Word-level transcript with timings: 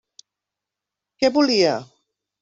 Què 1.23 1.31
volia? 1.35 1.75